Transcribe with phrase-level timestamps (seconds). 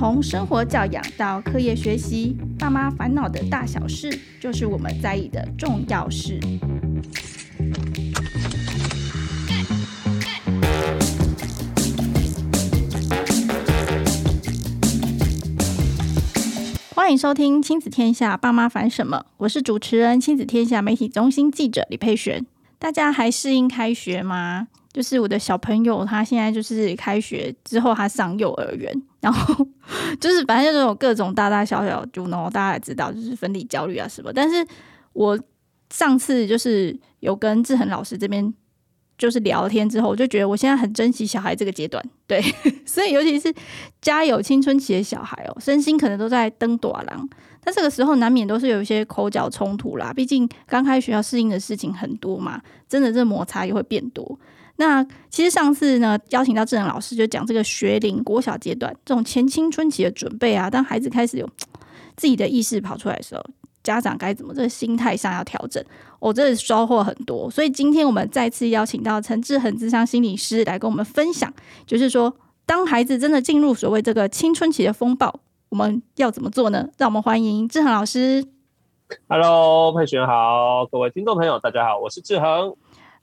[0.00, 6.40] 从生活教养到课业学习，爸妈烦恼的大小事，就是我们在意的重要事。
[16.94, 19.26] 欢迎收听《亲子天下》，爸妈烦什么？
[19.36, 22.46] 我是主持人、亲子天下媒体中心记者李佩璇。
[22.78, 24.68] 大家还适应开学吗？
[24.92, 29.66] 就是我的小朋友，他现在就是开学之后，他上幼儿园，然后
[30.20, 34.32] 就是反正就是有各种大大小小，就然后，大家也知道，就是分离焦虑啊什么。
[34.32, 34.66] 但是
[35.12, 35.38] 我
[35.90, 38.52] 上次就是有跟志恒老师这边
[39.16, 42.42] 就是聊天之后，我就觉得我现在很珍惜小孩这个阶段，对，
[42.84, 43.54] 所以尤其是
[44.00, 47.28] 家有青春期的小孩哦，身心可能都在登短廊。
[47.62, 54.38] 但这个时候难免都是有一些口角冲突啦，毕竟刚开学要适应的事情很多嘛，真的这摩擦也会变多。
[54.80, 61.46] 那其实上次呢，邀请到志恒老师就讲这个学龄国小阶段这种前青春期的准备啊，当孩子开始有
[62.16, 63.44] 自己的意识跑出来的时候，
[63.82, 65.84] 家长该怎么这个心态上要调整？
[66.18, 71.52] 我、哦、这收获很多，所以今天我们再次邀请到陈志恒智商心理师来跟我们分享，
[71.86, 76.88] 就是说当孩子真的进入所谓这个青春期的风暴，我们要怎么做呢？
[76.96, 78.46] 让我们欢迎志恒老师。
[79.28, 82.74] Hello，佩璇好，各位听众朋友，大家好，我是志恒。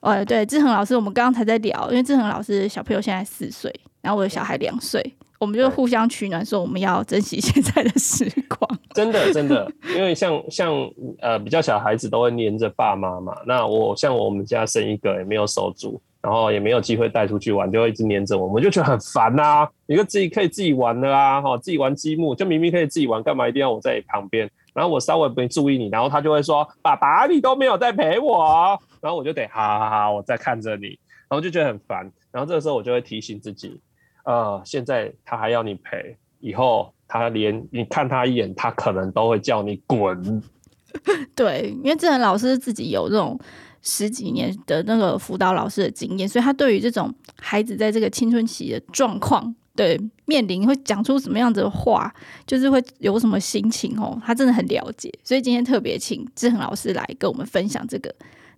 [0.01, 5.03] 呃，对，志恒老师，我们刚刚才在聊，因为志恒老师小朋友现在四岁，然后我的小孩两岁，
[5.39, 8.79] 我们就互相取暖，说我们要珍惜现在的时光。
[8.93, 10.71] 真的，真的，因为像像
[11.19, 19.69] 呃比较小孩子都会黏着爸妈嘛，那我像我们家生一个也没有手足，然后也没有机会带出去玩，就会一直黏着我们，我就觉得很烦呐、啊。
[19.87, 24.49] 你就自己可以自己玩的啊，哈，自己玩积木，就明明可以自己玩，干嘛一定要我在你旁边？
[24.73, 30.87] 然后我稍微没注意你，然后他就会说：“爸爸，你都没有在陪我。”然后我就得好好好，我在看着你，
[31.29, 32.11] 然后就觉得很烦。
[32.31, 33.79] 然后这个时候我就会提醒自己，
[34.25, 40.43] 呃，现在他还要你陪，以后他连你看他一眼，他可能都会叫你滚。
[41.35, 43.39] 对，因为志恒老师自己有这种
[43.81, 49.55] 十几年的那个辅导老师的经验，所以他对于这种孩子在这个青春期的状况。
[49.75, 52.11] 对，面临会讲出什么样子的话，
[52.47, 58.13] 就是会有什么心情哦，他真的很了解，所以今天特别请志恒老师来跟我们分享这个。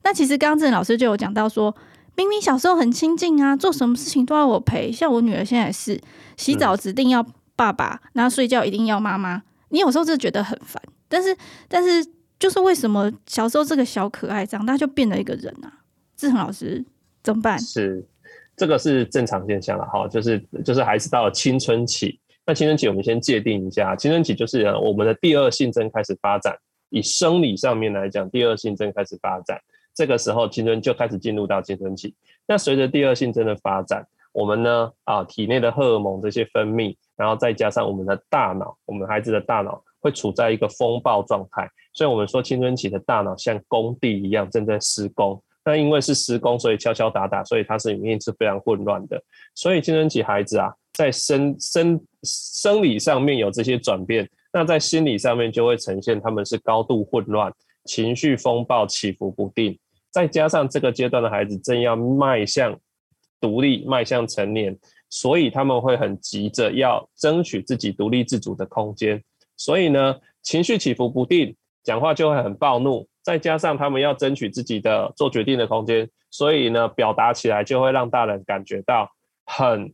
[0.10, 1.76] 那其实刚刚志恒老师就有讲到说，
[2.16, 6.02] 明明小时候很亲近啊，做什么事情都要我陪，像我女儿现在是
[6.36, 7.24] 洗澡指定要
[7.56, 9.44] 爸爸，然后睡觉一定要妈妈。
[9.70, 11.38] 你有时候就觉得很烦，但是
[11.68, 12.04] 但是
[12.40, 15.72] 就是为什么小时候这个小可爱长大就变了一个人啊？
[16.18, 16.84] 志恒老师
[17.22, 17.60] 怎么办？
[17.60, 18.04] 是。
[18.58, 26.58] 这个是正常现象了哈，就是就是孩子到了青春期，那青春期我们先界定一下，青春期就是我们的第二性征开始发展，
[26.90, 29.58] 以生理上面来讲，第二性征开始发展，
[30.00, 32.16] 这个时候青春就开始进入到青春期。
[32.48, 34.02] 那随着第二性征的发展，
[34.32, 45.44] 我们呢啊体内的荷尔蒙这些分泌，然后再加上我们的大脑，我们孩子的大脑会处在一个风暴状态，所以我们说青春期的大脑像工地一样正在施工。
[45.66, 49.22] 那因为是施工，所以敲敲打打，所以它是里面是非常混乱的。
[49.54, 57.52] 所以青春期孩子啊，在生生生理上面有这些转变，那在心理上面就会呈现他们是高度混乱、
[57.84, 59.78] 情绪风暴、起伏不定。
[60.12, 62.80] 再加上这个阶段的孩子正要迈向
[63.40, 64.78] 独立、迈向成年，
[65.10, 69.24] 所以他们会很急着要争取自己独立自主的空间。
[69.56, 73.08] 所以呢，情绪起伏不定，讲话就会很暴怒。
[73.22, 79.12] 再加上他们要争取自己的做决定的空间，所以呢，表达起来就会让大人感觉到
[79.46, 79.94] 很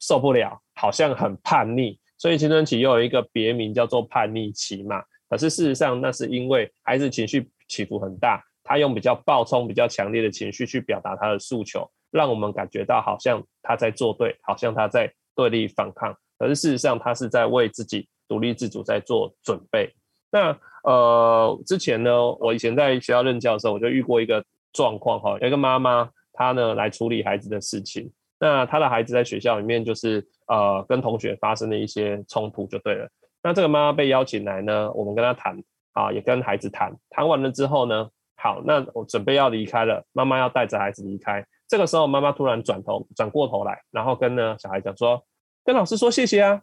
[0.00, 1.98] 受不了，好像很叛逆。
[2.16, 5.00] 所以青春期又有一个别名叫做叛逆期嘛。
[5.28, 16.14] 可是事实上，那是因为孩子情绪起伏很大，他用比较暴冲、比较强烈的情绪去表达他的诉求，让我们感觉到好像他在作对，好像他在对立反抗。
[16.38, 19.90] 可是事实上，他是在为自己独立自主在做准备。
[20.30, 28.12] 那呃，之前呢，我以前在学校任教的时候，我就遇过一个状况哈，有一个妈妈，她呢来处理孩子的事情。
[28.38, 33.08] 那她的孩子在学校里面就是呃跟同学发生了一些冲突就对了。
[33.42, 35.60] 那这个妈妈被邀请来呢，我们跟她谈
[35.94, 36.94] 啊，也跟孩子谈。
[37.10, 38.08] 谈完了之后呢，
[38.40, 41.44] 好，那我准备要离开了，妈妈要带着孩子离开。
[41.66, 45.22] 这个时候，妈妈突然转头转过头来，然后跟呢小孩讲说，
[45.64, 46.62] 跟老师说谢谢啊。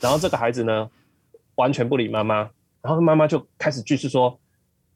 [0.00, 0.88] 然后这个孩子呢，
[1.56, 2.48] 完全不理妈妈。
[2.80, 4.38] 然后妈妈就开始继续说：“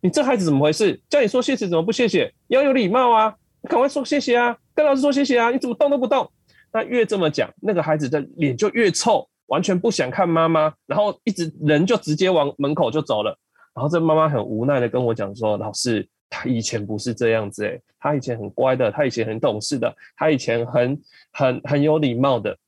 [0.00, 1.00] 你这孩子怎么回事？
[1.08, 2.32] 叫你说谢谢怎么不谢谢？
[2.46, 3.34] 要有礼貌啊！
[3.62, 4.56] 赶快说谢谢啊！
[4.74, 5.50] 跟老师说谢谢啊！
[5.50, 6.30] 你怎么动都不动？”
[6.72, 13.36] 那越这么讲，那个孩子的脸就越臭，完全不想看妈妈，然后一直人就直接往门口就走了。
[13.78, 21.00] 然后这妈妈很无奈的跟我讲说：“老师，他以前不是这样子诶，他以前很乖的，他以前很懂事的，他以前很
[21.32, 22.58] 很很有礼貌的。”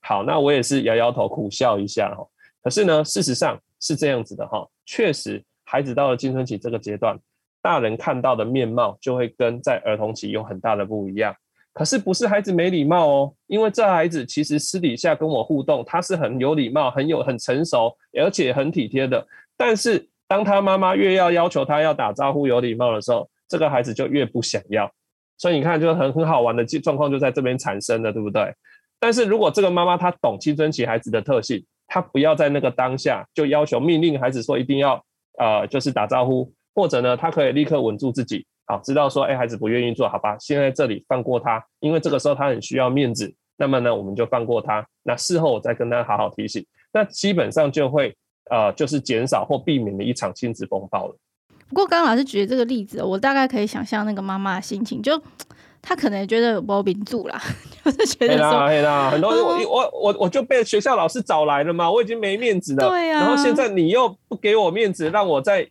[0.00, 2.24] 好，那我也是摇摇头，苦笑一下哈。
[2.62, 7.18] 可是呢，事实上是这样子的哈，确实，孩子到了青春期这个阶段，
[7.60, 11.34] 大人看到的面貌就会跟在儿童期有很大的不一样。
[11.72, 19.26] 可是不是孩子没礼貌哦，因为这孩子其实私底下跟我互动，他是很有礼貌、很有很成熟，而且很体贴的。
[19.56, 24.88] 但是当他妈妈越要要求他要打招呼、有礼貌的时候，这个孩子就越不想要。
[25.36, 28.54] 所以你看，就很很好玩的状况就在这边产生了，对不对？
[29.00, 35.04] 但是如果这个妈妈她懂青春期孩子的特性，她不要在那个当下就要求命令孩子说一定要
[35.36, 38.46] 呃就是打招呼，或者呢，她可以立刻稳住自己。
[38.66, 43.34] 好，知道说，哎，孩子不愿意做，好吧，先在这里放过他，因为这个时候他很需要面子。
[43.56, 44.86] 那么呢，我们就放过他。
[45.02, 48.14] 那事后我再跟他好好提醒，那基本上就会
[48.50, 51.16] 呃，就是减少或避免了一场亲子风暴了。
[51.68, 55.20] 不过，刚刚老师举的这个例子，我大概可以想象那个妈妈的心情，就
[55.80, 57.40] 她可能也觉得我顶住啦，
[57.84, 63.20] 就是觉得说，对啦，很多人我我我我就被学校老师找来了嘛，我已经没面子了，对呀、啊。
[63.20, 65.66] 然后现在你又不给我面子，让我在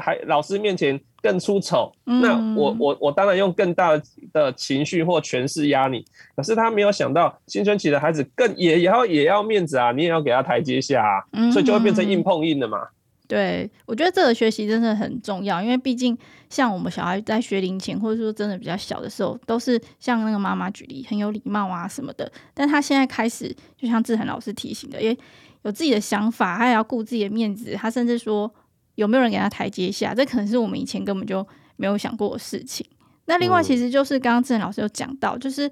[0.00, 1.00] 还老师面前。
[1.22, 4.00] 更出丑，那我我我当然用更大
[4.32, 6.04] 的情绪或权势压你。
[6.36, 12.78] 可是他没有想到，青春期的孩子更也要也要面子啊，你也要给他台阶下啊，所以就会变成硬碰硬的嘛。
[13.26, 16.16] 对，我觉得这个学习真的很重要，因为毕竟
[16.48, 22.30] 像我们小孩在学龄前，或者说真的比较小的时候，都是像那个妈妈举例，很有礼貌啊什么的。
[22.54, 25.18] 但他现在开始，就像志恒老师提醒的，因为
[25.62, 28.48] 有自己的想法，他也要顾自己的面子，他甚至说。
[28.96, 30.12] 有没有人给他台阶下？
[30.12, 31.46] 这可能是我们以前根本就
[31.76, 32.84] 没有想过的事情。
[33.26, 35.70] 那另外，其实就是刚刚志恒老师有讲到，就是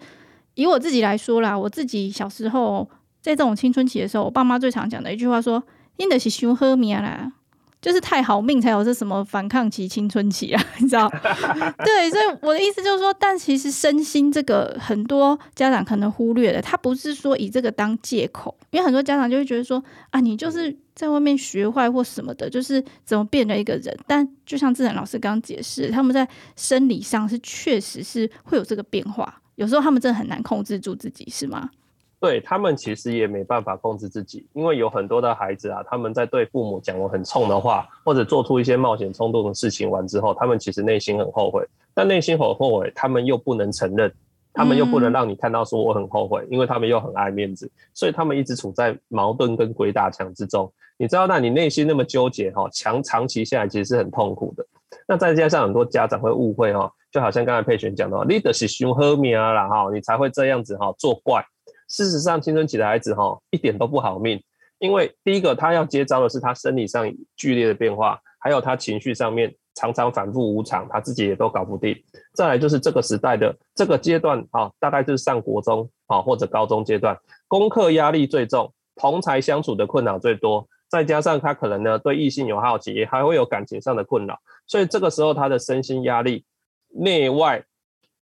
[0.54, 2.88] 以我自己来说啦，我自己小时候
[3.20, 5.62] 在这种青春期的时候，我爸妈最常讲的一句话说
[5.98, 7.32] ：“你的是伤好命啦。”
[7.84, 11.06] 就是太好命才有这什么反抗期、青春期啊， 你知道？
[11.84, 23.96] 对，所以我的意思就是说，但其实身心这个很多家长可能忽略了，他不是说以这个当借口，因为很多家长就会觉得说啊，你就是在外面学坏或什么的，就是怎么变了一个人。
[24.06, 31.68] 但就像志恒老师刚刚解释，他们在生理上是确实是会有这个变化，有时候他们真的很难控制住自己，是吗？
[32.20, 41.62] 对，他们其实也没办法控制自己，因为有很多的孩子啊，他们在对父母讲了很冲的话，或者做出一些冒险冲动的事情完之后，他们其实内心很后悔，
[41.92, 44.10] 但内心很后悔，他们又不能承认，
[44.54, 50.72] 他们又不能让你看到说我很后悔，因为他们又很爱面子，所以他们一直处在矛盾跟鬼打墙之中。
[50.96, 54.64] 你知道，那你内心那么纠结哈，长长期下来其实是很痛苦的。
[55.08, 61.44] 那再加上很多家长会误会哈，就好像刚才佩璇讲的，你的是凶喝命啦哈，你才会这样子哈作怪。
[61.88, 64.40] 事实上，青春期的孩子哈一点都不好命，
[64.78, 71.96] 因为第一个他要接招的是他生理上剧烈的变化，还有他情绪上面常常反复无常，他自己也都搞不定。
[72.32, 77.16] 再来就是这个时代的这个阶段啊，大概就是上国中啊或者高中阶段，
[77.48, 86.44] 功课压力最重，同才相处的困扰最多，再加上他可能呢对异性有好奇，还会有感情上的困扰，所以这个时候他的身心压力
[86.88, 87.64] 内外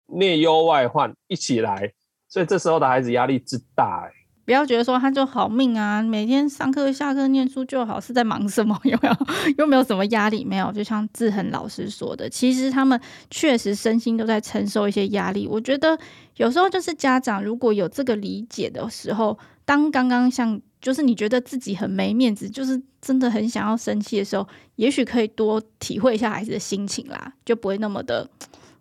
[0.07, 1.93] 内忧外患一起来。
[2.29, 4.11] 所以这时候的孩子压力之大，欸，
[4.47, 8.79] 不要觉得说他就好命啊，每天上课下课念书就好，是在忙什么？
[8.85, 9.15] 有没有？
[9.57, 10.45] 又没有什么压力？
[10.45, 10.71] 没有？
[10.71, 12.97] 就像志恒老师说的，其实他们
[13.29, 15.45] 确实身心都在承受一些压力。
[15.45, 15.99] 我觉得
[16.37, 28.25] 有时候就是家长如果有这个理解的时候，当刚刚像就是你觉得自己很没面子，就是真的很想要生气的时候，也许可以多体会一下孩子的心情啦，就不会那么的。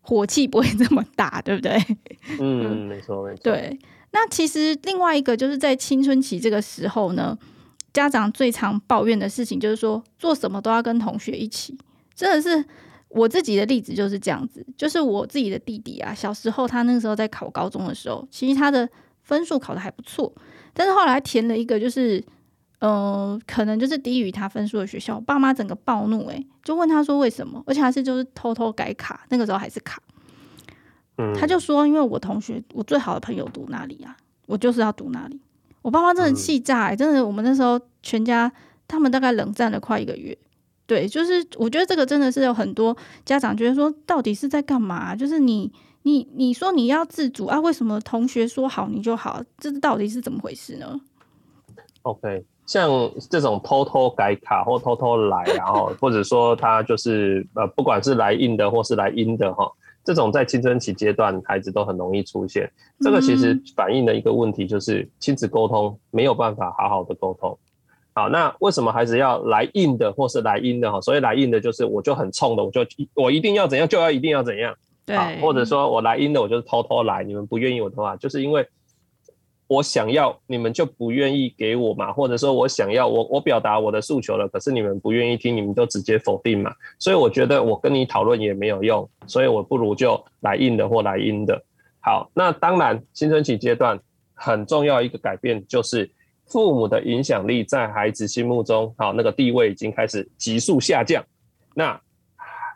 [0.08, 1.76] 火气不会这么大，对不对？
[2.38, 3.40] 嗯， 没错，没错。
[3.42, 3.76] 对，
[4.12, 7.36] 那其实另外一个就是在青春期这个时候呢，
[7.92, 11.76] 家长最常抱怨的事情就是说，做什么都要跟同学一起。
[12.14, 12.64] 真的是
[13.08, 18.88] 我自己的例子就是这样子，就是我自己的弟弟啊，小时候他那个时候在考高中的时候，其实他的
[19.22, 20.32] 分数考的还不错，
[20.72, 22.22] 但是后来填了一个就是。
[22.80, 29.98] 嗯、呃，可能就是低于他分数的学校，爸妈整个暴怒，诶，就问他说为什么，而且还是就是偷偷改卡，那个时候还是卡，
[31.18, 35.40] 嗯，他就说因为我同学我最好的朋友读那里啊，我就是要读那里，
[35.82, 38.50] 我爸妈真的气炸，真的，我们那时候全家
[38.87, 40.37] 他们大概冷战了快一个月，
[40.87, 51.00] 对，就是我觉得这个真的是有很多家长觉得说到底是在干嘛，就是你你你说你要自主啊，为什么同学说好你就好，这到底是怎么回事呢
[52.02, 52.44] ？OK。
[52.66, 52.90] 像
[53.30, 59.70] 这种偷偷改卡或偷偷来，然后或者说他就是呃，不管是来硬的或是来阴的哈，
[60.06, 62.70] 这种在青春期阶段孩子都很容易出现。
[63.00, 67.58] 这个其实反映了一个问题，就是亲子沟通没有办法好好的沟通。
[68.14, 71.00] 好，那为什么孩子要来硬的或是来阴的哈？
[71.00, 72.80] 所以来硬的就是我就很冲的，我就
[73.14, 74.72] 我一定要怎样就要一定要怎样。
[75.04, 78.66] 对，或者说我来阴的我就是偷偷来，你们不愿意我的话，就是因为
[79.68, 82.12] 我想要，你们就不愿意给我嘛？
[82.12, 86.73] 或者说我想要，我我表达我的诉求了，可是你们不愿意听，你们都直接否定嘛？
[86.99, 91.61] 所以我觉得我跟你讨论也没有用，所以我不如就来硬的或来阴的。
[91.99, 93.99] 好，那当然青春期阶段
[94.35, 96.08] 很重要一个改变就是
[96.44, 101.25] 父母的影响力在孩子心目中，好，那个地位已经开始急速下降。
[101.75, 102.00] 那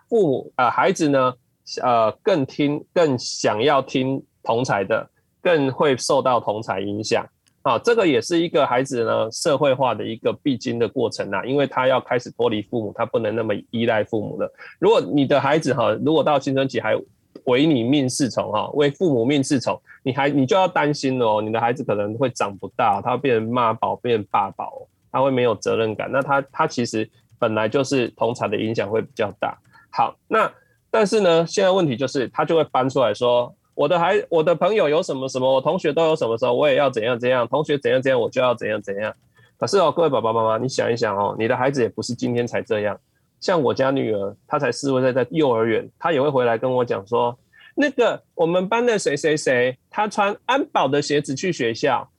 [0.08, 1.34] 父母啊、呃，孩子呢，
[1.82, 5.08] 呃，更听更想要听同才的。
[5.42, 7.26] 更会受到同侪影响
[7.62, 14.50] 啊，这个也是一个孩子呢社会化的一个必经的过程啊，因为他要开始脱离父母，他不能那么依赖父母了。
[14.78, 16.96] 如果你的孩子哈，如果到青春期还
[17.44, 26.10] 唯你命是从哈，为父母命是从，你还你就要担心了哦，你的孩子可能会长不大，他会变成妈宝，变成爸宝，他会没有责任感。
[26.10, 27.06] 那他他其实
[27.38, 29.58] 本来就是同侪的影响会比较大。
[29.90, 30.50] 好，那
[30.90, 33.54] 但是呢，现在问题就是他就会搬出来说。
[33.80, 39.10] 我的孩，我的朋友有什么什么，我同学都有什么时候，我也要怎样怎样，同学怎样怎样，我就要怎样怎样。
[39.56, 43.00] 可是哦，各位爸爸妈妈，你想一想哦，你的孩子也不是今天才这样。
[43.40, 47.38] 像我家女儿，她才四岁，在幼儿园，她也会回来跟我讲说，
[47.74, 52.10] 那个我们班的谁谁谁，他穿安保的鞋子去学校。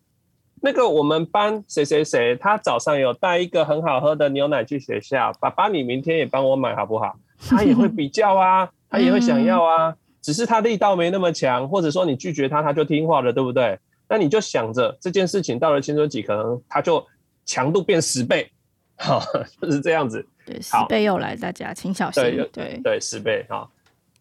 [0.63, 5.31] 那个我们班谁谁谁，他早上有带一个很好喝的牛奶去学校。
[5.39, 7.15] 爸爸，你明天也帮我买好不好？
[7.47, 9.95] 他也会比较啊，他也会想要啊。
[10.21, 13.79] 只是他力道没那么强，或者说你拒绝他，他就听话了，对不对？
[14.07, 17.01] 那你就想着这件事情到了青春期，可能他就
[17.45, 18.51] 强度变十倍，
[18.99, 19.21] 好，
[19.61, 20.27] 就是这样子。
[20.45, 22.21] 对，十倍又来，大家请小心。
[22.21, 23.69] 对对对，十倍哈。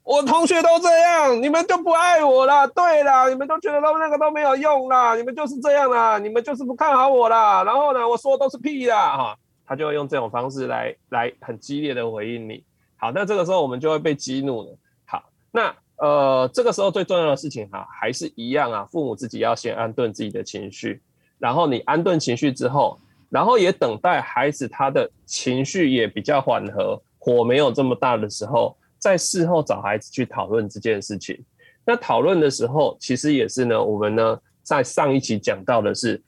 [0.04, 2.68] 我同学都这样，你们就不爱我了。
[2.68, 7.64] 对啦，你们都觉得都那个都没有用啦，你们就是这样啦，你们就是不看好我啦。
[7.64, 12.62] 然后呢，我说都是屁啦，哈，他就会用这种方式来来很激烈的回应你。
[12.96, 14.78] 好，那这个时候我们就会被激怒了。
[15.04, 15.74] 好，那。
[16.00, 18.86] 呃，这个时候最重要的事情哈，还是一样啊。
[18.86, 21.02] 父母自己要先安顿自己的情绪，
[21.38, 31.38] 然后你安顿情绪之后，然后也等待孩子他的情绪也比较缓和，火没有这么大的时候，在事后找孩子去讨论这件事情。
[31.84, 36.22] 那讨论的时候，其实也是呢，我们呢在上一期讲到的是，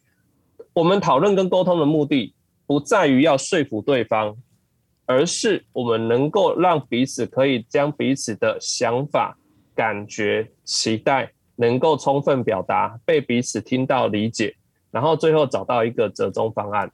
[0.74, 2.34] 我们讨论跟沟通的目的
[2.66, 4.36] 不在于要说服对方，
[5.06, 9.38] 而是我们能够让彼此可以将彼此的想法。
[9.74, 14.54] 感觉期待能够充分表达，被彼此听到理解，
[14.90, 16.90] 然后最后找到一个折中方案。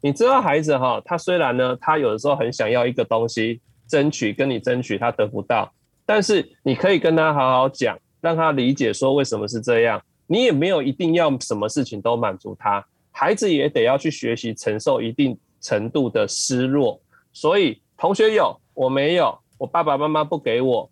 [0.00, 5.72] 你知道孩子哈，他虽然呢，他有的时候很想要一个东西，争取跟你争取，他得不到，
[6.04, 10.02] 但是你可以跟他好好讲，让他理解说为什么是这样。
[10.26, 17.00] 你也没有一定要什么事情都满足他，孩子也得要去学习承受一定程度的失落。
[17.32, 20.90] 所以同学有，我没有，我爸爸妈妈不给我。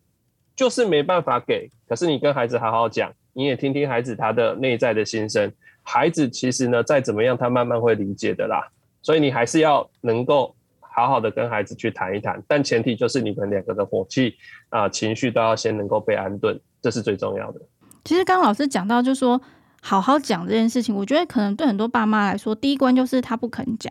[0.61, 5.51] 就是没办法给，可是你跟孩子好好讲，你也听听孩子他的内在的心声。
[5.83, 8.69] 孩子其实呢，再怎么样，他慢慢会理解的啦。
[9.01, 14.35] 所以你还是要能够好好的跟孩子去谈一谈，但前提就是你们两个的火气
[14.69, 17.61] 啊、呃、情绪都要先能够被安顿，这是最重要的。
[18.05, 19.41] 其实刚刚老师讲到，就是说
[19.81, 23.91] 好好讲这件事情，我觉得可能对很多爸妈来说，第一关就是他不肯讲，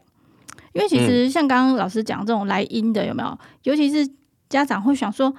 [0.73, 3.39] 因为其实像刚刚老师讲这种来阴的有没有？
[3.63, 4.07] 尤其是
[4.47, 5.33] 家长会想说，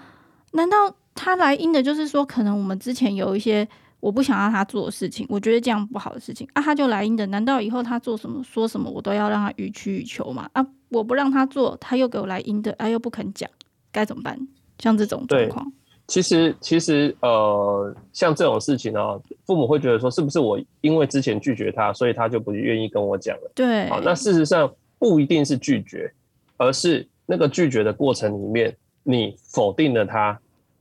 [0.54, 0.96] 难道？
[1.14, 3.66] 他来阴的，就是说，可能我们之前有一些
[4.00, 7.26] 我不想让他做的事情，我觉得这样不好的事情啊，他就来阴的。
[7.26, 10.48] 难道以后他做什么说什么，我都要让他予取予求吗？
[10.54, 13.50] 啊，我不让他做，他又给我来阴的，啊，又不肯讲，
[13.92, 14.38] 该怎么办？
[14.78, 15.70] 像这种状况，
[16.06, 23.52] 其实其实呃，像这种事情呢，哦，父母会觉得说，是不是我因为之前拒绝他，所以他就不愿意跟我讲了？
[23.54, 26.10] 对，好，那事实上不一定是拒绝，
[26.56, 30.40] 而是那个拒绝的过程里面，你否定了他。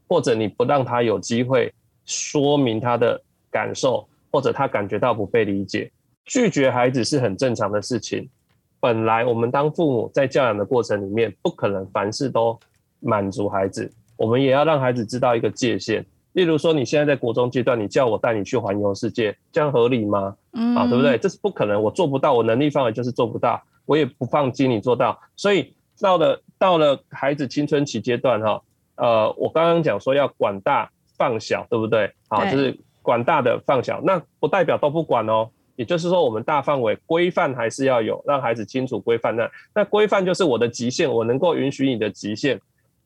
[0.10, 1.72] 或者你不让他有机会
[2.04, 5.92] 说明他的感受，或者他感觉到不被理解，
[6.26, 8.28] 拒绝孩子是很正常的事情。
[8.80, 12.60] 本来我们当父母在教养的过程里面，不可能凡事都
[13.00, 16.04] 满足孩子，我们也要让孩子知道一个界限。
[16.34, 20.36] 例如说，你现在在国中阶段，你叫我带你去环游世界，这样合理吗？
[20.54, 21.18] 嗯，啊，对不对？
[21.18, 25.20] 这是不可能，我做不到，我能力范围就是做不到，我也不放心你做到。
[25.36, 28.60] 所以到了到了孩子青春期阶段，哈。
[29.00, 32.12] 呃，我刚刚讲说要管大放小，对不对？
[32.28, 35.50] 好，就是管大的放小，那不代表都不管哦。
[35.78, 39.34] 也就是说，我们大范围规范还是要有，让孩子清楚规范。
[39.34, 42.60] 那那规范就是我的极限，我能够允许你的极限。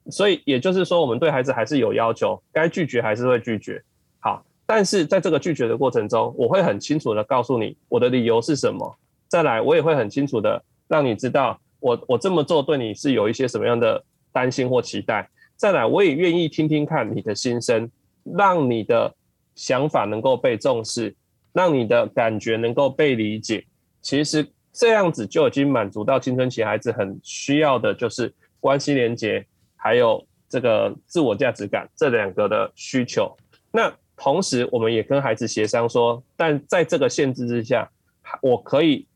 [0.09, 3.79] 所以也就是说，我们对孩子还是有要求，该拒绝还是会拒绝。
[4.19, 8.95] 好，但是在这个拒绝的过程中，我会很清楚的告诉你我的理由是什么。
[9.27, 15.29] 再来，我也会很清楚的让你知道我，我我这么做对你是有一些什么样的担心或期待。
[15.63, 17.89] 再来，我也愿意听听看你的心声，
[18.25, 19.15] 让你的
[19.55, 21.15] 想法能够被重视。
[21.53, 23.63] 让你的感觉能够被理解。
[24.01, 29.45] 其实这样子就已经满足到青春期孩子很需要的，就是关系连接，
[29.77, 33.33] 还有这个自我价值感这两个的需求。
[33.71, 37.89] 那同时，我们也跟孩子协商说，但在这个限制之下，
[38.41, 39.07] 我可以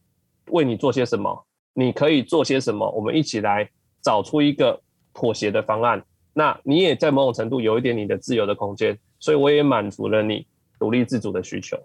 [0.51, 3.70] 为你做些什么，你可以做些什么，我们一起来
[4.01, 4.80] 找出一个
[5.13, 6.01] 妥协的方案。
[6.38, 10.46] 那你也在某种程度有一点你的自由的空间，所以我也满足了你
[10.77, 11.75] 独立自主的需求。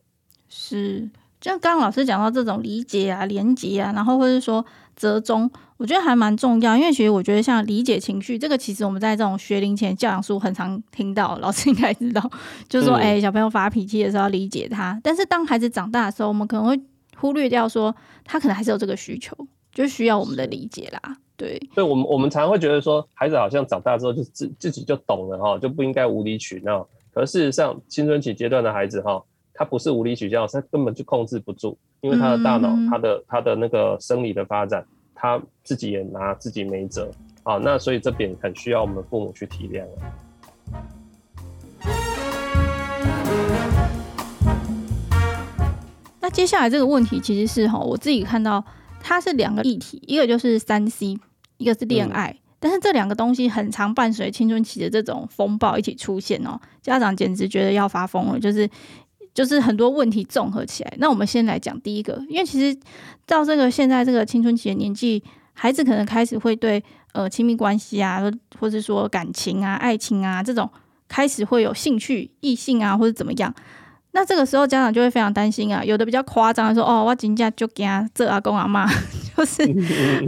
[0.50, 1.09] 是，
[1.40, 4.62] 就像刚刚老师讲到这种理解啊、连接啊，然后或者说
[4.94, 6.76] 折中，我觉得还蛮重要。
[6.76, 12.30] 因为其实我觉得像理解情绪这个，其实我们在这种学龄前教养书很常听到，老师应该知道，
[12.68, 15.00] 就是说，哎、嗯欸，小朋友发脾气的时候要理解他。
[15.02, 16.78] 但是当孩子长大的时候，我们可能会
[17.16, 19.35] 忽略掉说，他可能还是有这个需求，
[19.73, 21.16] 就需要我们的理解啦。
[21.42, 26.87] 对，所以我们我们常常会觉得说，孩子好像长大之后就自自己就懂了哈，就不应该无理取闹。
[27.12, 29.20] 可事实上，青春期阶段的孩子哈，
[29.52, 37.11] 他不是无理取闹，他根本就控制不住，因为他的大脑、嗯、他的他的那个生理的发展，他自己也拿自己没辙
[37.42, 37.56] 啊。
[37.56, 39.84] 那所以这点很需要我们父母去体谅。
[46.20, 48.64] 那接下来这个问题其实是哈，我自己看到
[49.00, 51.18] 它是两个议题，一个就是三 C。
[51.62, 58.69] 一个是恋爱，嗯、但是这两个东西很常伴随青春期的这种风暴一起出现哦，家长简直觉得要发疯了，就是
[59.33, 60.92] 就是很多问题综合起来。
[60.99, 62.78] 那我们先来讲第一个，因为其实
[63.26, 65.23] 到这个现在这个青春期的年纪，
[65.54, 68.21] 孩子可能开始会对呃亲密关系啊，
[68.59, 70.69] 或者说感情啊、爱情啊这种
[71.09, 73.54] 开始会有兴趣，异性啊或者怎么样。
[74.14, 78.87] 那这个时候家长就会非常担心啊，有的比较夸张的说，哦，我今天就惊这阿公阿妈，
[79.37, 79.62] 就是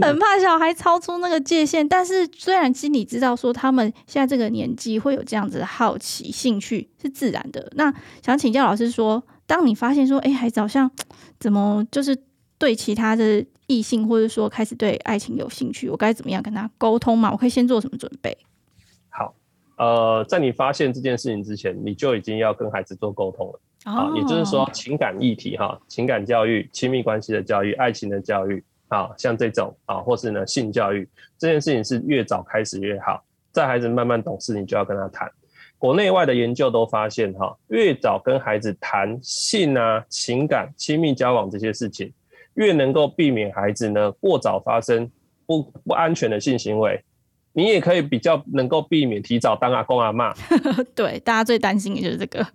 [0.01, 1.87] 很怕小孩超出那个界限。
[1.87, 10.89] 但是虽然心里知道说他们现在这个年纪会有这样子的好奇兴趣是自然的，那想请教老师说，当你发现说，哎，孩子好像
[11.39, 12.17] 怎么就是
[12.57, 17.31] 对其他的异性或者说开始对爱情有兴趣，我该怎么样跟他沟通嘛？
[17.31, 18.37] 我可以先做什么准备？
[19.09, 19.33] 好，
[19.77, 23.59] 呃，在你发现这件事情之前，你就已经要跟孩子做沟通了。
[23.83, 33.23] 啊，也就是说，情感议题哈，情感教育、亲密关系的教育、爱情的教育啊，像这种啊，或是呢性教育这件事情是越早开始越好。
[33.51, 35.29] 在孩子慢慢懂事，你就要跟他谈。
[35.77, 42.11] 国内外的研究都发现哈，越早跟孩子谈性啊、情感、亲密交往这些事情，
[42.55, 45.09] 越能够避免孩子呢过早发生
[45.45, 47.03] 不不安全的性行为。
[47.53, 50.33] 你也可以比较能够避免提早当阿公阿妈。
[50.93, 52.45] 对，大家最担心的就是这个。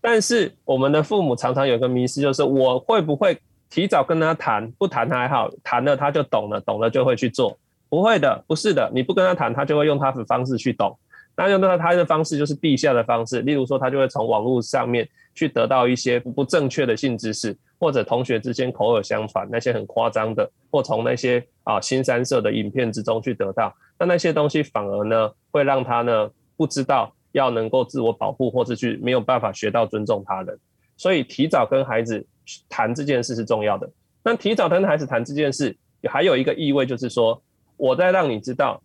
[0.00, 3.38] 但是我们的父母常常有一个迷思，就是我会不会
[3.70, 4.70] 提早跟他谈？
[4.72, 7.58] 不谈还好，谈了他就懂了，懂了就会去做。
[7.88, 10.98] 不会的，不是的，你不跟他谈，他就会用他的方式去懂。
[11.36, 23.74] 那用到他的方式就是地下的方式，例如说他就会从网络上面去得到一些不正确的性知识，或者同学之间口耳相传那些很夸张的，或从那些啊新三色的影片之中去得到。
[23.98, 27.12] 那那些东西反而呢会让他呢不知道。
[27.32, 30.58] 要能够自我保护，或是去没有办法学到尊重他人，
[30.96, 32.26] 所以提早跟孩子
[32.68, 33.88] 谈这件事是重要的。
[34.22, 35.76] 那提早跟孩子谈这件事，
[36.08, 37.40] 还有一个意味就是说，
[37.76, 38.82] 我在让你知道，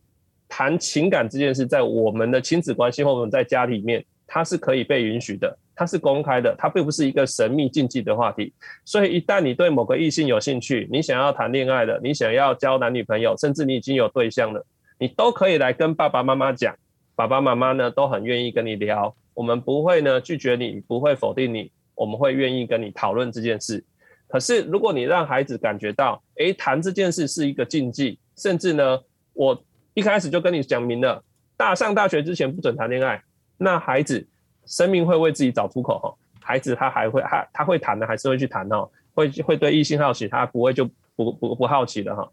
[0.47, 8.53] 谈情感这件事，在我们的亲子关系或我们在家里面，它是可以被允许的，它是公开的，它并不是一个神秘禁忌的话题。
[8.85, 14.65] 所以一旦你对某个异性有兴趣，你想要谈恋爱的，你想要交男女朋友，甚至你已经有对象了，
[14.97, 16.75] 你都可以来跟爸爸妈妈讲。
[17.15, 23.83] 爸爸妈妈呢都很愿意跟你聊，我们不会呢拒绝你，不会否定你，我们会愿意跟你讨论这件事。
[24.27, 28.99] 可是如果你让孩子感觉到，诶，谈这件事是一个禁忌，甚至呢，
[29.33, 31.23] 我一开始就跟你讲明了，
[31.55, 33.21] 大上大学之前不准谈恋爱，
[33.57, 34.25] 那孩子
[34.65, 36.13] 生命会为自己找出口哈。
[36.41, 42.29] 孩子他还会他他会谈的，还是会去谈哦，会会对异性好奇，他不会就不不不好奇的哈。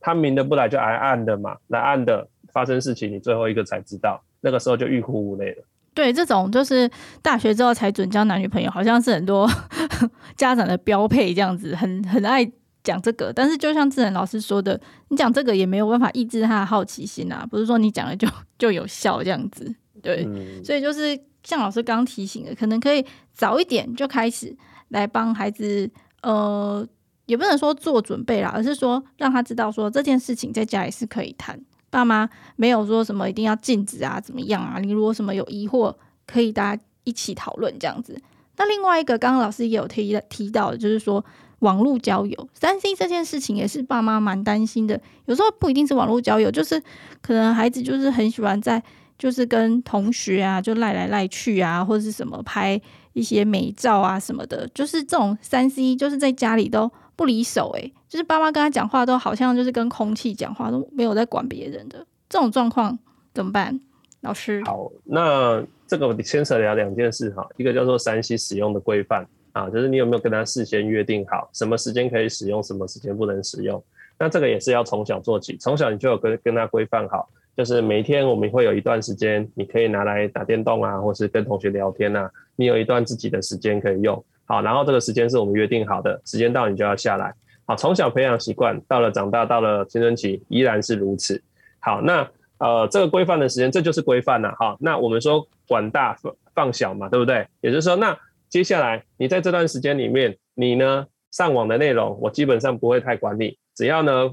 [0.00, 2.28] 他明的不来就来暗的嘛，来暗的。
[2.52, 5.64] 发生事情，你最后一个才知道，那个时候就欲哭无泪了。
[5.94, 6.90] 对，这种就是
[7.22, 9.48] 大学之后才准交男女朋友，好像是很多
[10.36, 12.44] 家长的标配，这样子很很爱
[12.82, 13.32] 讲这个。
[13.32, 14.78] 但是就像智仁老师说的，
[15.08, 18.26] 你讲这个也没有办法抑制他的好奇心啊，不是说你讲了就
[18.58, 19.72] 就有效这样子。
[20.02, 24.54] 对，嗯、所以就是像老师刚刚提醒的，可能可以早一点就开始
[24.88, 25.88] 来帮孩子，
[26.22, 26.86] 呃，
[27.26, 31.58] 也不能说做准备啦，而是说让他知道说这件事情在家里是可以谈。
[31.94, 34.80] 爸妈没有说什么一定要禁止啊，怎么样啊？
[34.80, 35.94] 你如果什么有疑惑，
[36.26, 38.20] 可以大家一起讨论这样子。
[38.56, 41.24] 那另外一个，刚刚老师也有提提到，就是说
[41.60, 45.00] 网络交友，三 C 这件事情也是爸妈蛮担心的。
[45.26, 46.82] 有时候不一定是网络交友，就是
[47.22, 48.82] 可能孩子就是很喜欢在
[49.16, 52.80] 就是跟同学啊就赖来赖去啊，或者是什么拍
[53.12, 62.98] 一些美照啊什么的，就是这种三 C，就是在家里都不离手诶、就是爸妈跟他讲话都好像就是跟空气讲话，都没有在管别人的这种状况
[63.32, 63.80] 怎么办？
[64.20, 73.82] 老师，好，那这个牵扯了两件事哈，一个叫做三西使用的规范啊，就是你有没有跟他事先约定好，什么时间可以使用，什么时间不能使用。
[74.18, 84.24] 那这个也是要从小做起，从小你就有跟跟他规范好，就是每一天我们会有一段时间，你可以拿来打电动啊，或是跟同学聊天啊，你有一段自己的时间可以用。
[84.46, 87.34] 好，然后这个时间是我们约定好的，时间到你就要下来。
[87.66, 91.42] 好，从小培养习惯，到了长大，到了青春期依然是如此。
[91.80, 92.28] 好，那。
[92.58, 94.76] 呃，这个规范的时间，这就是规范了哈。
[94.80, 97.46] 那我们说管大放放小嘛，对不对？
[97.60, 98.16] 也就是说，那
[98.48, 104.30] 接下来你在这段时间里面，你呢上网的内容，我基本上不会太管你，只要呢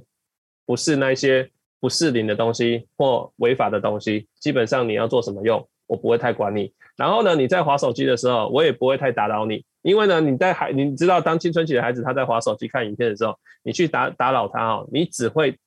[0.67, 6.71] 不是那些不适龄的东西或违法的东西，基本上你要做什么用，我不会太管你。
[6.95, 15.57] 然后呢，你在划手机的时候，我也不会太打扰你，因为呢，你在孩，你知道当青春期的孩子他在滑手机看影片的时候，你去打打扰他哦，你只会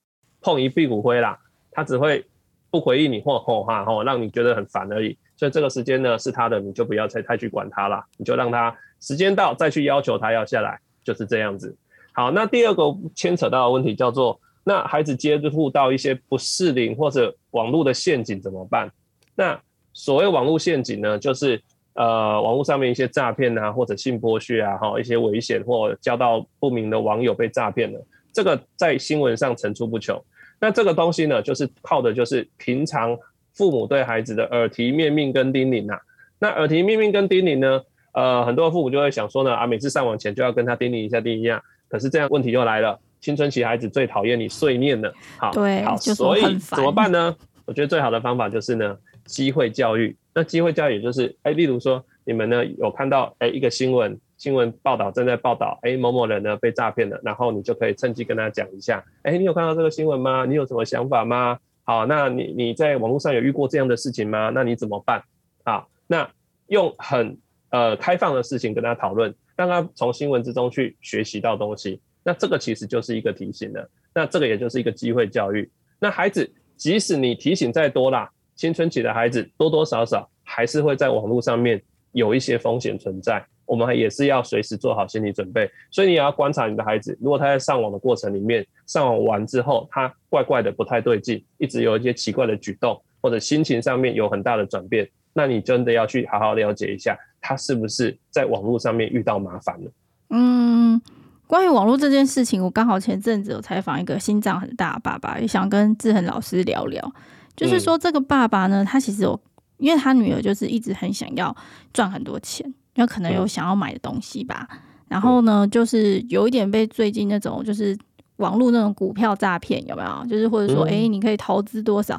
[0.40, 1.38] 碰一屁股灰啦，
[1.70, 2.24] 他只会。
[2.70, 5.16] 不回应你或吼哈吼，让你觉得很烦而已。
[5.36, 11.76] 所以这个时间呢是他的，你就不要再太去管他了，你就让他时间到再去要求他要下来，就是这样子。
[12.10, 18.90] 好，那第二个牵扯到的问题叫做，那孩子接触到一些不适龄或者网络的陷阱怎么办？
[19.36, 19.56] 那
[19.92, 21.62] 所谓网络陷阱呢，就是
[21.94, 28.00] 呃网络上面一些诈骗啊，或者性剥削啊，哈一些危险或交到不明的网友被诈骗了，
[28.32, 30.20] 这个在新闻上层出不穷。
[30.60, 33.16] 那这个东西呢，就是靠的就是平常
[33.52, 35.98] 父母对孩子的耳提面命跟叮咛呐。
[36.38, 37.80] 那耳提面命跟叮咛呢，
[38.12, 41.62] 呃，很多父母就会想说呢，啊，每次上网前就要跟他叮咛一下，叮咛一下。
[41.88, 45.12] 可是这样问题就来了，青春期孩子最讨厌你碎念了。
[45.38, 47.36] 好，对，好，所以怎么办呢？
[47.66, 50.16] 我觉得最好的方法就是呢，机会教育。
[50.34, 54.18] 那机会教育就是，哎，例如说你们呢有看到哎一个新闻。
[54.36, 60.44] 新闻报道正在报道，哎，某某人呢被诈骗了，然后你就可以趁机跟他讲一下，哎，你有看到这个新闻吗？
[60.44, 61.56] 你有什么想法吗？
[61.84, 64.50] 好，那你你在网络上有遇过这样的事情吗？
[64.52, 65.22] 那你怎么办？
[65.64, 66.28] 好，那
[66.66, 67.38] 用很
[67.70, 75.70] 呃开放的事情跟他讨论，让他从新闻之中去学习到东西，那这个其实就是一个提醒了，那这个也就是一个机会教育。
[76.00, 83.44] 那孩子即使你提醒再多啦，青春期的孩子多多少少还是会在网络上面有一些风险存在。
[83.66, 99.90] 我们也是要随时做好心理准备，所以你也要观察你的孩子，如果他在上网的过程里面，上网完之后，他怪怪的不太对劲，一直有一些奇怪的举动，或者心情上面有很大的转变，那你真的要去好好了解一下，他是不是在网络上面遇到麻烦了。
[100.28, 101.00] 嗯，
[101.46, 107.12] 关于网络这件事情，我刚好前阵子有采访一个心脏很大的爸爸，也想跟志恒老师聊聊，
[107.56, 109.40] 就是说这个爸爸呢，他其实有，
[109.78, 111.54] 因为他女儿就是一直很想要
[111.92, 112.72] 赚很多钱。
[112.94, 114.68] 有可能有想要买的东西吧，
[115.08, 117.98] 然后呢，就是有一点被最近那种就是
[118.36, 120.24] 网络那种股票诈骗有没有？
[120.28, 122.14] 就是或者说，诶，你可以投资多少？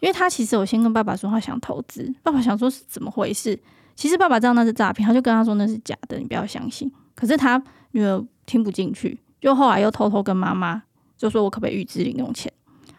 [0.00, 3.56] 因为他其实有先跟爸爸说他想投资，爸爸想说是怎么回事？
[3.94, 6.92] 其实爸爸知道那是诈骗，他就跟他说那是假的，你不要相信。
[7.14, 10.82] 可是他女儿听不进去，就后来又偷偷跟妈妈
[11.16, 12.52] 就说：“我可不可以预支零用钱？”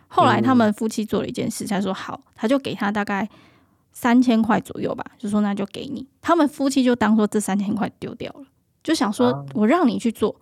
[0.07, 3.27] 后来他们夫妻做了一件事，他说：“好。”他就给他大概。
[3.99, 6.07] 三千块左右吧，就说那就给你。
[6.21, 8.45] 他们夫妻就当做这三千块丢掉了，
[8.83, 10.39] 就想说我让你去做。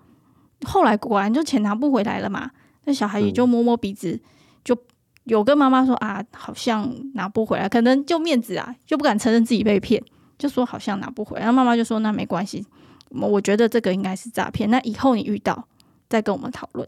[0.65, 2.51] 后来果然就钱拿不回来了嘛。
[2.83, 4.19] 那小孩也就摸摸鼻子，
[4.61, 4.77] 就
[5.23, 10.03] 有跟妈妈说啊，好像拿不回来，可能就面子啊，就不敢承认自己被骗，
[10.37, 11.45] 就说好像拿不回来。
[11.45, 12.65] 然后妈妈就说那没关系，
[13.11, 14.69] 我觉得这个应该是诈骗。
[14.69, 15.65] 那以后你遇到
[16.09, 16.85] 再跟我们讨论。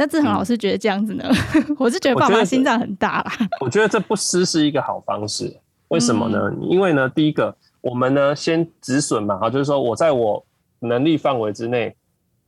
[0.00, 1.22] 那志恒老师觉得这样子呢？
[1.54, 3.32] 嗯、 我是觉得爸妈心脏很大啦。
[3.60, 5.54] 我觉得这不失是一个好方式。
[5.88, 6.50] 为什么呢？
[6.62, 10.42] 因为呢，第一个，我们呢先止损嘛，哈，就是说我在我
[10.78, 11.94] 能力范围之内，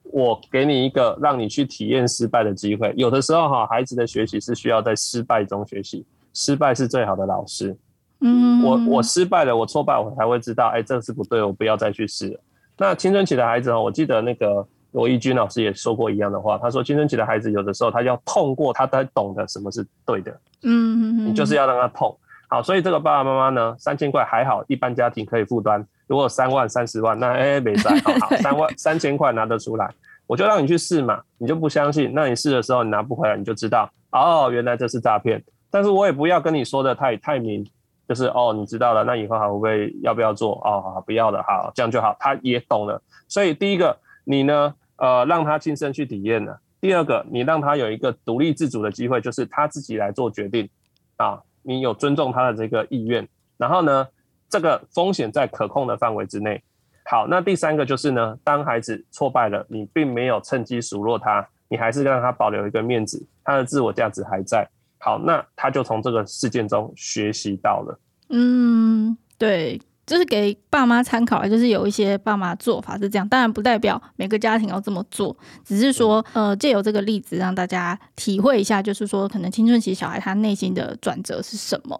[0.04, 2.90] 我给你一个让你去体验失败的机会。
[2.96, 7.76] 有的时候哈，孩子的学习是需要在失败中学习，失败是最好的老师。
[8.20, 12.40] 嗯，我我失败了，我挫败，我才会知道，哎，这是不对，我不要再去试了。
[12.78, 20.40] 那青春期的孩子哈，我记得那个罗一军老师也说过一样的话，他说青春期的孩子有的时候他要痛过，他才懂得什么是对的。
[20.62, 22.16] 嗯，你就是要让他痛。
[22.48, 25.84] 好，所以这个爸爸妈妈呢，三千块还好，一般家庭可以负担。
[26.06, 29.90] 如果三万、三十万，那哎没在，好好 三万、三千块拿得出来，
[30.26, 31.22] 我就让你去试嘛。
[31.38, 35.42] 你就不相信，那你试的时候你拿不回来，你就知道哦，原来这是诈骗。
[35.70, 37.66] 但是我也不要跟你说的太太明，
[38.06, 40.60] 就是哦，你知道了，那以后还会不会要不要做？
[40.62, 43.00] 哦，好，不要了，好，这样就好，他也懂了。
[43.26, 50.68] 所以第一个，你呢，呃，让他亲身去体验了；第二个，你让他有一个独立自主的机会，就是他自己来做决定
[51.16, 51.40] 啊。
[51.62, 54.08] 你有尊重他的这个意愿，然后呢，
[54.48, 56.62] 这个风险在可控的范围之内。
[57.04, 64.68] 好，那第三个就是呢，当孩子挫败了，你并没有趁机数落他，你还是让他保留一个面子，他的自我价值还在。
[64.98, 68.00] 好，那他就从这个事件中学习到了。
[68.30, 69.80] 嗯，对。
[70.04, 81.98] 就是给爸妈参考，就是有一些爸妈做法是这样，当然不代表每个家庭要这么做，只是说，呃，借由这个例子让大家体会一下，就是说，可能青春期小孩他内心的转折是什么。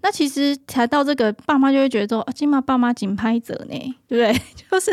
[0.00, 4.42] 那其实才到这个，爸妈就会觉得说，起码爸妈紧拍着呢，对不对？
[4.70, 4.90] 就是，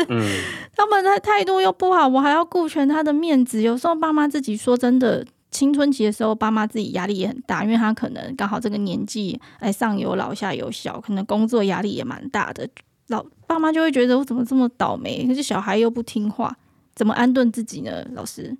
[0.76, 3.62] 他们的态度又不好，我还要顾全他的面子。
[3.62, 5.26] 有时候爸妈自己说真的。
[5.50, 12.68] 青春期的时候，爸妈自己压力也很大，因为他可能刚好这个年纪，哎，上有老下有小，可能工作压力也蛮大的。
[13.08, 15.26] 老爸妈就会觉得我怎么这么倒霉？
[15.26, 16.56] 可是小孩又不听话，
[16.94, 17.90] 怎么安顿自己呢？
[18.12, 18.56] 老师，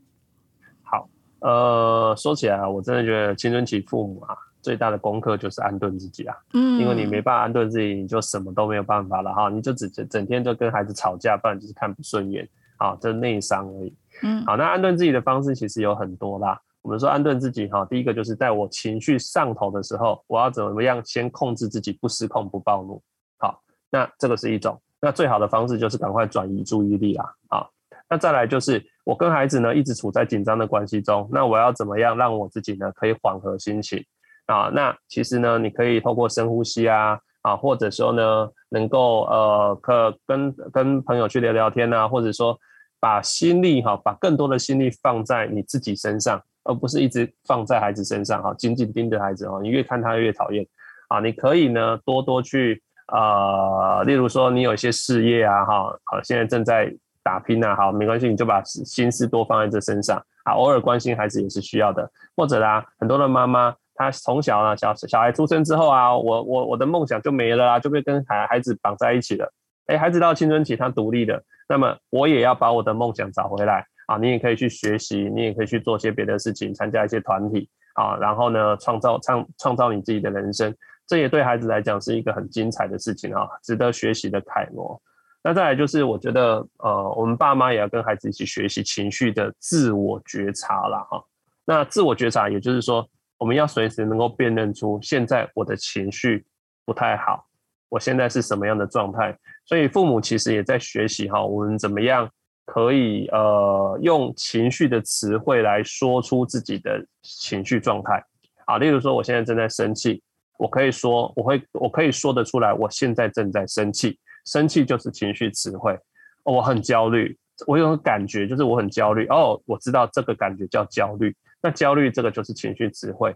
[0.83, 6.37] 好，呃，说起来啊，我真的觉得青春期父母啊，最大的功课就是安顿自己啊。
[6.55, 12.49] 嗯，因为你没办法安顿自己，你就什么都没有办法了哈，你就只整整天就跟孩子吵架，不然就是看不顺眼，
[12.79, 13.95] 啊，这内伤而已。
[14.25, 16.61] 嗯，好，那安顿自己的方式其实有很多啦。
[16.83, 23.03] 我们说安顿自己哈，第一个就是在我情绪上头的时候，我要怎么样先控制自己不失控不暴怒。
[23.39, 24.81] 好，那这个是一种。
[25.01, 27.35] 那最好的方式就是赶快转移注意力啦。
[27.49, 27.71] 好，
[28.09, 34.03] 那再来就是我跟孩子呢一直处在紧张的关系中，那我要怎么样让我自己呢可以缓和心情
[34.47, 34.71] 啊？
[34.73, 42.59] 那其实呢，你可以透过深呼吸啊啊，或者说呢能够呃可跟跟朋友去聊聊天啊，或者说
[42.99, 46.43] 把心力哈，把更多的心力放在你自己身上。
[46.65, 50.67] 而不是一直放在孩子身上哈，紧紧盯着孩子哈，你越看他越讨厌
[51.09, 51.21] 啊。
[51.21, 56.93] 你可以呢多多去呃，例如说你有一些事业啊哈，好现在正在
[57.23, 60.53] 打拼啊，好没关系，你就把心思多放在这身上啊。
[60.53, 69.53] 偶尔关心孩子也是需要的，或者啦，很多的妈妈她从小啊小小孩出生之后啊，我我我的梦想就没了啊，就被跟孩孩子绑在一起了。
[69.87, 73.85] 哎，孩子到青春期他独立了，那么我也要把我的梦想找回来。
[74.11, 80.75] 啊，你也可以去学习，你也可以去做些别的事情，参加一些团体啊，然后呢，创造创创造你自己的人生，
[81.07, 85.01] 这也对孩子来讲是一个很精彩的事情啊，值得学习的楷模。
[85.45, 91.07] 那再来就是，我觉得呃，我们爸妈也要跟孩子一起学习情绪的自我觉察啦。
[91.09, 91.25] 哈。
[91.65, 96.45] 那自我觉察，也就是说，我们要随时能够辨认出现在我的情绪
[96.85, 97.47] 不太好，
[97.89, 99.39] 我现在是什么样的状态。
[99.67, 102.29] 所以父母其实也在学习哈，我们怎么样。
[102.73, 108.25] 可以呃用情绪的词汇来说出自己的情绪状态
[108.65, 110.23] 啊，例如说我现在正在生气，
[110.57, 115.99] 我可以说我会我可以说得出来，我现在正在生气，生气就是情绪词汇。
[116.45, 123.35] 我很焦虑，我有种感觉就是我很焦虑哦，我知道这个感觉叫焦虑，那焦虑这个就是情绪词汇，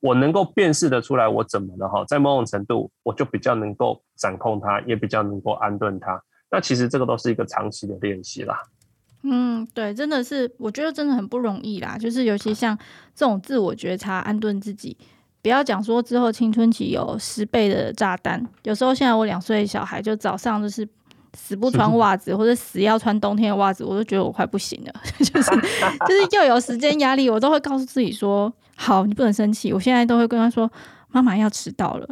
[0.00, 6.22] 我能够辨识得出来我怎么了哈，在某种程度我就比较能够掌控它，也比较能够安顿它。
[6.50, 8.60] 那其实这个都是一个长期的练习啦。
[9.26, 11.96] 嗯，对，真的是，我觉得真的很不容易啦。
[11.96, 12.76] 就是尤其像
[13.14, 14.94] 这种自我觉察、安顿自己，
[15.40, 18.46] 不要讲说之后青春期有十倍的炸弹。
[18.64, 20.86] 有时候现在我两岁的小孩，就早上就是
[21.32, 24.92] 死不穿袜子，或者死要穿冬天的袜子，我都觉得我快不行了。
[25.18, 29.72] 就是就是又有时间压力，我都会告诉自己说：好，你不能生气。
[29.72, 30.70] 我现在都会跟他说：
[31.10, 32.06] 妈妈要迟到了，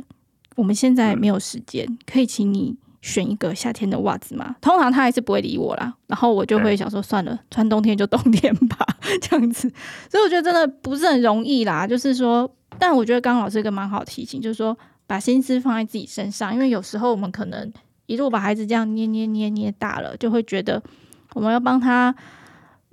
[0.56, 2.74] 我们现在没有时间，可以请你。
[3.02, 8.86] 选一个夏天的袜子嘛，通常他还是不会理我啦，然后我就会想说算了，穿冬天就冬天吧，
[9.20, 9.68] 这样子。
[10.08, 17.70] 所以我觉得真的不是很容易啦，就是说，但我觉得刚刚老师一个蛮好提醒，就是说把心思放在自己身上，因为有时候我们可能
[18.06, 20.80] 一路把孩子这样捏捏捏捏大了，就会觉得
[21.34, 22.14] 我们要帮他，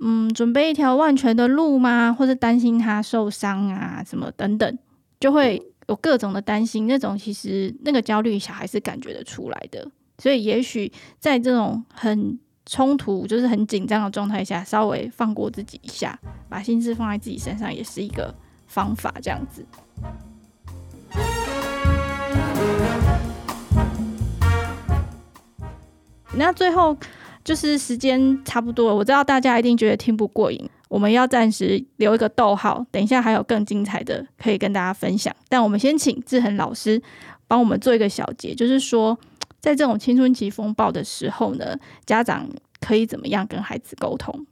[0.00, 2.12] 嗯，准备一条万全的路吗？
[2.12, 4.78] 或者担心他受伤啊，什么等等，
[5.20, 6.88] 就会有各种的担心。
[6.88, 9.86] 那种其实那个焦虑，小孩是感觉得出来的。
[10.20, 18.34] 所以，也许在这种很冲突、就是很紧张的状态下，稍微放过自己一下，把心思放在自己身上，也是一个
[18.66, 19.14] 方法。
[19.22, 19.64] 这样子。
[26.34, 26.94] 那最后
[27.42, 35.34] 就是时间差不多了，我知道大家一定觉得听不过瘾，我们要暂时留一个逗号，等一下还有更精彩的可以跟大家分享。
[35.48, 37.02] 但我们先请志恒老师
[37.48, 39.18] 帮我们做一个小结，就是说。
[39.60, 42.48] 在这种青春期风暴的时候呢，家长
[42.80, 44.46] 可以怎么样跟孩子沟通？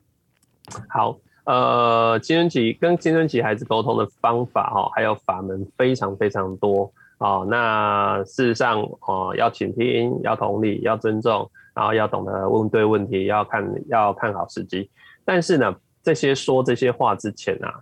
[0.88, 7.38] 好，呃，青春期跟青春期孩子沟通的方法哈，还有法门非常非常多啊。
[7.49, 14.90] 那事实上，哦，要倾听，要同理，要尊重，然后要懂得问对问题，要看要看好时机。
[15.25, 17.73] 但是呢，这些说这些话之前啊，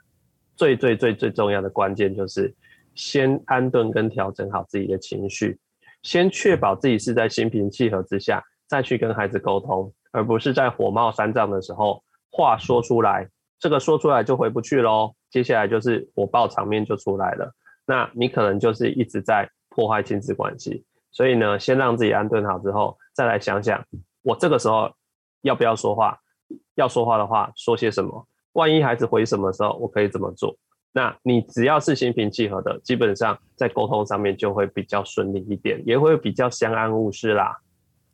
[0.55, 2.55] 最最最最重要的关键就是
[2.95, 5.59] 先安顿跟调整好自己的情绪。
[6.07, 15.13] 先确保自己是在心平气和之下，再去跟孩子沟通，而不是在火冒三丈的时候话说出来，这个说出来就回不去喽。
[15.33, 17.53] 接下来就是火爆场面就出来了，
[17.85, 20.85] 那你可能就是一直在破坏亲子关系。
[21.11, 23.85] 所以呢，先让自己安顿好之后，再来想想
[24.23, 24.89] 我这个时候
[25.43, 26.17] 要不要说话，
[26.77, 30.57] 要说话的话说些什么，万一孩子回什么时候，我可以怎么做。
[30.97, 37.59] 那你只要是心平气和的，基本上在沟通上面就会比较顺利一点，也会比较相安无事啦。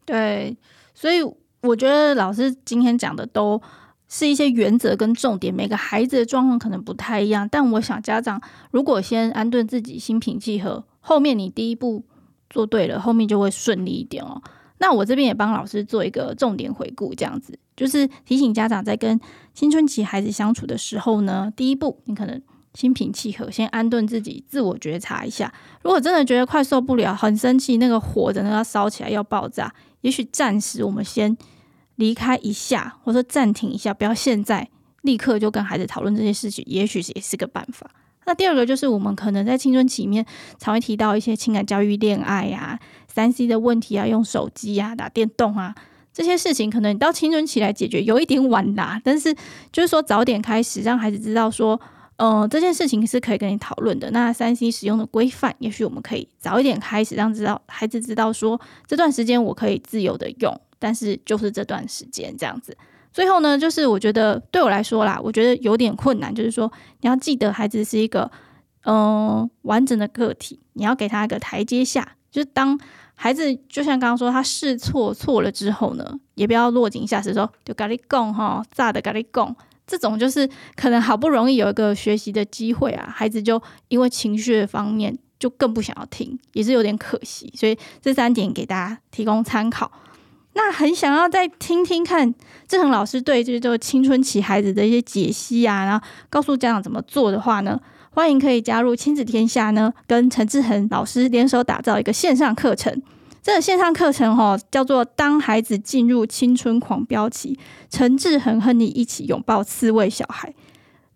[0.05, 0.57] 对，
[0.93, 1.23] 所以
[1.61, 3.63] 我觉得老师今天讲的都
[4.09, 8.43] 是一些原则跟重点，每个孩子的状况可能不太一样，但我想家长
[8.73, 12.03] 如果先安顿自己，心平气和，后面你第一步
[12.51, 14.43] 做对了，后面就会顺利一点哦。
[14.79, 19.21] 那我这边也帮老师做一个重点回顾，这样子就是提醒家长在跟
[19.55, 22.43] 青春期孩子相处的时候呢，第一步你可能。
[22.75, 25.53] 心平气和，先安顿自己，自我觉察一下。
[25.83, 31.37] 如果真的觉得快受不了，很生气，那个火真的要烧起来，要爆炸，也许暂时我们先
[31.97, 34.67] 离开一下，或者暂停一下，不要现在
[35.03, 37.91] 立刻就跟孩子讨论这些事情，也许也是个办法。
[38.25, 40.25] 那第二个就是，我们可能在青春期里面
[40.59, 45.75] 常会提到一些情感教育、恋爱呀、三 C 的问题啊，用手机啊、打电动啊
[46.11, 48.99] 这些事情，可能到青春期来解决有一点晚啦。
[49.05, 49.35] 但是
[49.71, 51.79] 就是说，早点开始，让孩子知道说。
[52.23, 54.09] 嗯、呃，这件事情是可以跟你讨论的。
[54.13, 62.77] 那三 C 使用的规范，也许我们可以早一点开始，让知道孩子知道说，这段时间我可以自由的用，但是就是这段时间这样子。
[63.13, 68.31] 最后呢，就是我觉得对我来说啦，我觉得有点困难，就是说你要记得孩子是一个
[68.85, 72.17] 嗯、完整的个体，你要给他一个台阶下。
[72.31, 72.79] 就是当
[73.15, 79.57] 孩子就像刚刚说，他试错错了之后呢，也不要落井下石，说就咖喱贡哈，炸的咖喱贡。
[79.87, 87.53] 这种就是可能好不容易有一个学习的机会啊，孩子就因为情绪方面就更不想要听，也是有点可惜。
[87.57, 89.91] 所以这三点给大家提供参考。
[90.55, 92.35] 那很想要再听听看
[92.69, 103.03] 志恒老师对这个青春期孩子的一些解析啊，然后告诉家长怎么做的话呢，欢迎可以加入亲子天下呢，跟陈志恒老师联手打造一个线上课程。
[103.43, 107.55] 这个线上课程哈，叫做《当孩子进入青春狂飙期》，
[107.91, 110.55] 陈志恒和你一起拥抱刺猬小孩，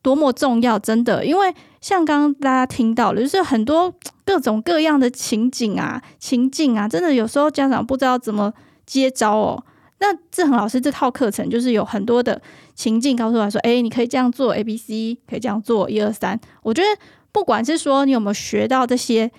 [0.02, 0.76] 多么重要！
[0.76, 8.52] 真的，因为像刚刚大家听到了，就是很多各种各样的情景啊、情境啊，真的有时候家长不知道怎么
[8.84, 9.64] 接招哦。
[10.00, 12.42] 那志恒老师这套课程就是有很多的
[12.74, 16.88] 情境，告诉他说：“哎，你可以这样做，A、B、C，可以这样做，一二三。”我觉得，
[17.30, 19.30] 不管是说你有没有学到这些。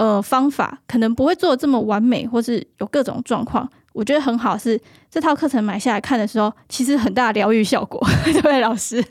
[0.00, 3.68] 呃，方法可能不会做得这么完美，或是有各种状况。
[3.92, 8.00] 我觉得很好是，这套课程买下来看的时候，其实很大疗愈效果。
[8.24, 9.04] 对 不对，老师，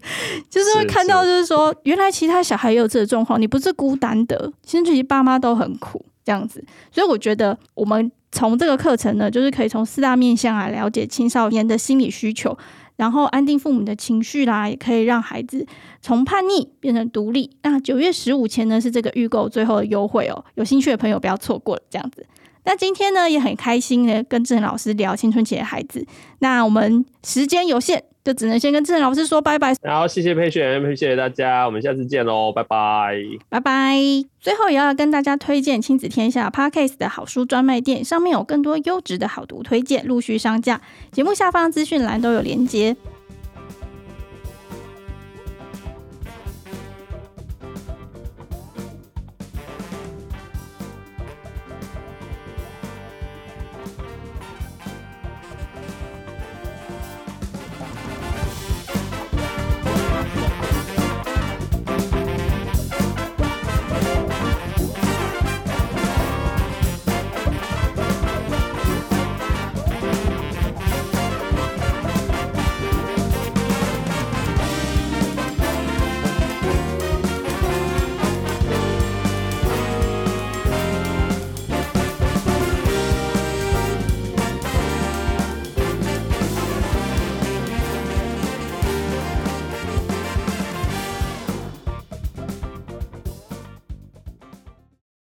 [0.50, 4.52] 就是会看到，就是说，原来其他小孩也有这个状况，你不是孤单的。
[4.64, 6.66] 其实爸妈都很苦，这样子。
[6.92, 12.58] 所以我觉得，我们从这个课程呢，就是可以从四大面向来了解青少年的心理需求。
[13.00, 15.66] 然后安定父母的情绪啦，也可以让孩子
[16.02, 17.50] 从叛逆变成独立。
[17.62, 21.82] 那九月十五前呢，是这个预购最后的优惠哦，有兴趣的朋友不要错过了。
[21.90, 22.28] 这样子，
[22.66, 26.06] 那今天呢也很开心的跟郑老师聊青春期的孩子。
[26.40, 28.04] 那我们时间有限。
[28.24, 29.74] 就只能先跟志恒老师说拜拜。
[29.82, 33.16] 然后，谢谢佩璇，谢谢大家，我们下次见喽，拜拜，
[33.50, 33.98] 拜拜。
[34.40, 42.96] 最后也要跟大家推荐亲子天下 Podcast 的好书专卖店，上面有更多优质的好读推荐，陆续上架，节目下方资讯栏都有连结。